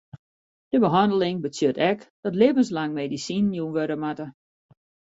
De 0.71 0.77
behanneling 0.85 1.37
betsjut 1.43 1.77
ek 1.91 1.99
dat 2.23 2.37
libbenslang 2.41 2.91
medisinen 2.99 3.55
jûn 3.57 3.73
wurde 3.75 3.95
moatte. 4.03 4.27